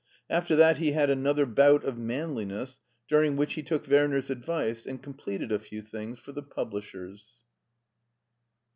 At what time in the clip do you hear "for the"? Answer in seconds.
6.17-6.41